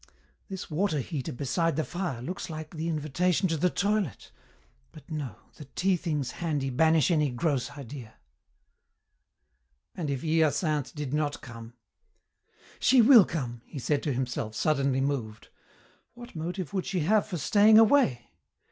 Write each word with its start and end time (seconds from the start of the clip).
This 0.49 0.71
water 0.71 0.97
heater 0.99 1.31
beside 1.31 1.75
the 1.75 1.83
fire 1.83 2.23
looks 2.23 2.49
like 2.49 2.71
the 2.71 2.87
invitation 2.89 3.47
to 3.49 3.55
the 3.55 3.69
toilet, 3.69 4.31
but 4.91 5.11
no, 5.11 5.35
the 5.57 5.65
tea 5.75 5.95
things 5.95 6.31
handy 6.31 6.71
banish 6.71 7.11
any 7.11 7.29
gross 7.29 7.69
idea." 7.77 8.15
And 9.93 10.09
if 10.09 10.23
Hyacinthe 10.23 10.95
did 10.95 11.13
not 11.13 11.41
come? 11.41 11.75
"She 12.79 12.99
will 12.99 13.25
come," 13.25 13.61
he 13.63 13.77
said 13.77 14.01
to 14.01 14.11
himself, 14.11 14.55
suddenly 14.55 15.01
moved. 15.01 15.49
"What 16.15 16.35
motive 16.35 16.73
would 16.73 16.87
she 16.87 17.01
have 17.01 17.27
for 17.27 17.37
staying 17.37 17.77
away? 17.77 18.31